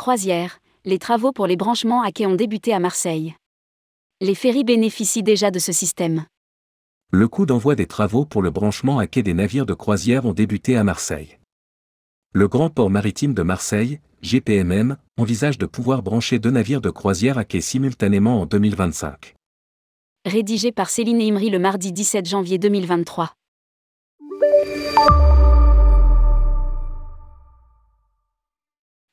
Croisière, 0.00 0.60
les 0.86 0.98
travaux 0.98 1.30
pour 1.30 1.46
les 1.46 1.56
branchements 1.56 2.00
à 2.00 2.10
quai 2.10 2.24
ont 2.24 2.34
débuté 2.34 2.72
à 2.72 2.78
Marseille. 2.78 3.34
Les 4.22 4.34
ferries 4.34 4.64
bénéficient 4.64 5.22
déjà 5.22 5.50
de 5.50 5.58
ce 5.58 5.72
système. 5.72 6.24
Le 7.12 7.28
coup 7.28 7.44
d'envoi 7.44 7.74
des 7.74 7.84
travaux 7.84 8.24
pour 8.24 8.40
le 8.40 8.48
branchement 8.50 8.98
à 8.98 9.06
quai 9.06 9.22
des 9.22 9.34
navires 9.34 9.66
de 9.66 9.74
croisière 9.74 10.24
ont 10.24 10.32
débuté 10.32 10.74
à 10.78 10.84
Marseille. 10.84 11.38
Le 12.32 12.48
Grand 12.48 12.70
Port 12.70 12.88
Maritime 12.88 13.34
de 13.34 13.42
Marseille, 13.42 14.00
GPMM, 14.22 14.96
envisage 15.18 15.58
de 15.58 15.66
pouvoir 15.66 16.02
brancher 16.02 16.38
deux 16.38 16.50
navires 16.50 16.80
de 16.80 16.88
croisière 16.88 17.36
à 17.36 17.44
quai 17.44 17.60
simultanément 17.60 18.40
en 18.40 18.46
2025. 18.46 19.34
Rédigé 20.24 20.72
par 20.72 20.88
Céline 20.88 21.20
Imri 21.20 21.50
le 21.50 21.58
mardi 21.58 21.92
17 21.92 22.26
janvier 22.26 22.56
2023. 22.56 23.34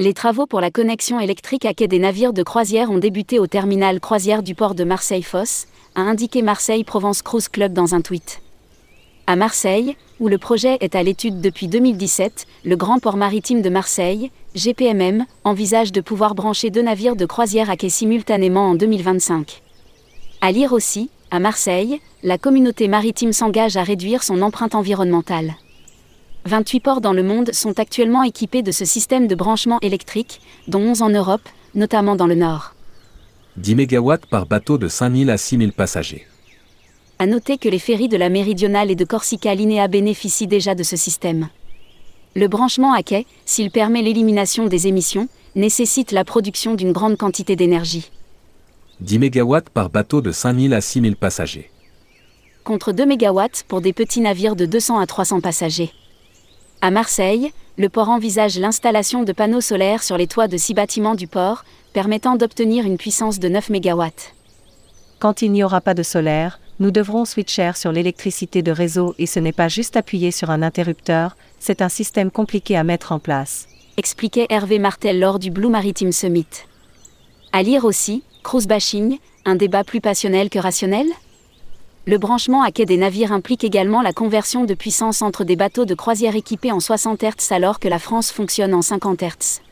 Les 0.00 0.14
travaux 0.14 0.46
pour 0.46 0.62
la 0.62 0.70
connexion 0.70 1.20
électrique 1.20 1.66
à 1.66 1.74
quai 1.74 1.86
des 1.86 1.98
navires 1.98 2.32
de 2.32 2.42
croisière 2.42 2.90
ont 2.90 2.96
débuté 2.96 3.38
au 3.38 3.46
terminal 3.46 4.00
croisière 4.00 4.42
du 4.42 4.54
port 4.54 4.74
de 4.74 4.82
Marseille-Fosse, 4.82 5.66
a 5.94 6.00
indiqué 6.00 6.40
Marseille 6.40 6.84
Provence 6.84 7.20
Cruise 7.20 7.50
Club 7.50 7.74
dans 7.74 7.94
un 7.94 8.00
tweet. 8.00 8.40
À 9.26 9.36
Marseille, 9.36 9.98
où 10.18 10.28
le 10.28 10.38
projet 10.38 10.78
est 10.80 10.94
à 10.94 11.02
l'étude 11.02 11.42
depuis 11.42 11.68
2017, 11.68 12.46
le 12.64 12.76
Grand 12.76 12.98
Port 12.98 13.18
Maritime 13.18 13.60
de 13.60 13.68
Marseille, 13.68 14.30
GPMM, 14.54 15.26
envisage 15.44 15.92
de 15.92 16.00
pouvoir 16.00 16.34
brancher 16.34 16.70
deux 16.70 16.80
navires 16.80 17.14
de 17.14 17.26
croisière 17.26 17.68
à 17.68 17.76
quai 17.76 17.90
simultanément 17.90 18.70
en 18.70 18.76
2025. 18.76 19.60
À 20.40 20.50
lire 20.50 20.72
aussi, 20.72 21.10
à 21.30 21.40
Marseille, 21.40 22.00
la 22.22 22.38
communauté 22.38 22.88
maritime 22.88 23.34
s'engage 23.34 23.76
à 23.76 23.82
réduire 23.82 24.22
son 24.22 24.40
empreinte 24.40 24.74
environnementale. 24.74 25.56
28 26.50 26.80
ports 26.80 27.00
dans 27.00 27.12
le 27.12 27.22
monde 27.22 27.52
sont 27.52 27.78
actuellement 27.78 28.24
équipés 28.24 28.62
de 28.62 28.72
ce 28.72 28.84
système 28.84 29.28
de 29.28 29.36
branchement 29.36 29.78
électrique, 29.82 30.40
dont 30.66 30.80
11 30.80 31.02
en 31.02 31.08
Europe, 31.08 31.48
notamment 31.76 32.16
dans 32.16 32.26
le 32.26 32.34
Nord. 32.34 32.74
10 33.56 33.76
MW 33.76 34.16
par 34.28 34.46
bateau 34.46 34.76
de 34.76 34.88
5000 34.88 35.30
à 35.30 35.38
6000 35.38 35.72
passagers. 35.72 36.26
À 37.20 37.26
noter 37.26 37.56
que 37.56 37.68
les 37.68 37.78
ferries 37.78 38.08
de 38.08 38.16
la 38.16 38.28
Méridionale 38.28 38.90
et 38.90 38.96
de 38.96 39.04
Corsica 39.04 39.54
Linea 39.54 39.86
bénéficient 39.86 40.48
déjà 40.48 40.74
de 40.74 40.82
ce 40.82 40.96
système. 40.96 41.48
Le 42.34 42.48
branchement 42.48 42.94
à 42.94 43.04
quai, 43.04 43.26
s'il 43.44 43.70
permet 43.70 44.02
l'élimination 44.02 44.66
des 44.66 44.88
émissions, 44.88 45.28
nécessite 45.54 46.10
la 46.10 46.24
production 46.24 46.74
d'une 46.74 46.90
grande 46.90 47.16
quantité 47.16 47.54
d'énergie. 47.54 48.10
10 49.02 49.20
MW 49.20 49.60
par 49.72 49.88
bateau 49.88 50.20
de 50.20 50.32
5000 50.32 50.74
à 50.74 50.80
6000 50.80 51.14
passagers. 51.14 51.70
Contre 52.64 52.90
2 52.90 53.06
MW 53.06 53.40
pour 53.68 53.80
des 53.80 53.92
petits 53.92 54.20
navires 54.20 54.56
de 54.56 54.66
200 54.66 54.98
à 54.98 55.06
300 55.06 55.40
passagers. 55.40 55.92
À 56.82 56.90
Marseille, 56.90 57.52
le 57.76 57.90
port 57.90 58.08
envisage 58.08 58.58
l'installation 58.58 59.22
de 59.22 59.32
panneaux 59.32 59.60
solaires 59.60 60.02
sur 60.02 60.16
les 60.16 60.26
toits 60.26 60.48
de 60.48 60.56
six 60.56 60.72
bâtiments 60.72 61.14
du 61.14 61.26
port, 61.26 61.64
permettant 61.92 62.36
d'obtenir 62.36 62.86
une 62.86 62.96
puissance 62.96 63.38
de 63.38 63.48
9 63.50 63.68
MW. 63.68 64.04
Quand 65.18 65.42
il 65.42 65.52
n'y 65.52 65.62
aura 65.62 65.82
pas 65.82 65.92
de 65.92 66.02
solaire, 66.02 66.58
nous 66.78 66.90
devrons 66.90 67.26
switcher 67.26 67.72
sur 67.74 67.92
l'électricité 67.92 68.62
de 68.62 68.72
réseau 68.72 69.14
et 69.18 69.26
ce 69.26 69.38
n'est 69.38 69.52
pas 69.52 69.68
juste 69.68 69.96
appuyer 69.96 70.30
sur 70.30 70.48
un 70.48 70.62
interrupteur, 70.62 71.36
c'est 71.58 71.82
un 71.82 71.90
système 71.90 72.30
compliqué 72.30 72.78
à 72.78 72.84
mettre 72.84 73.12
en 73.12 73.18
place. 73.18 73.68
Expliquait 73.98 74.46
Hervé 74.48 74.78
Martel 74.78 75.20
lors 75.20 75.38
du 75.38 75.50
Blue 75.50 75.68
Maritime 75.68 76.12
Summit. 76.12 76.46
À 77.52 77.62
lire 77.62 77.84
aussi, 77.84 78.22
cruise 78.42 78.66
bashing, 78.66 79.18
un 79.44 79.56
débat 79.56 79.84
plus 79.84 80.00
passionnel 80.00 80.48
que 80.48 80.58
rationnel? 80.58 81.06
Le 82.06 82.16
branchement 82.16 82.62
à 82.62 82.70
quai 82.70 82.86
des 82.86 82.96
navires 82.96 83.32
implique 83.32 83.62
également 83.62 84.00
la 84.00 84.12
conversion 84.12 84.64
de 84.64 84.74
puissance 84.74 85.20
entre 85.20 85.44
des 85.44 85.56
bateaux 85.56 85.84
de 85.84 85.94
croisière 85.94 86.34
équipés 86.34 86.72
en 86.72 86.80
60 86.80 87.22
Hz 87.22 87.52
alors 87.52 87.78
que 87.78 87.88
la 87.88 87.98
France 87.98 88.32
fonctionne 88.32 88.72
en 88.74 88.82
50 88.82 89.22
Hz. 89.22 89.69